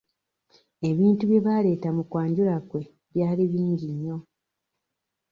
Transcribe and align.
Ebintu 0.89 1.23
bye 1.25 1.43
baaleeta 1.45 1.89
mu 1.97 2.03
kwanjula 2.09 2.55
kwe 2.69 2.81
byali 3.11 3.43
bingi 3.51 3.87
nnyo. 3.93 4.17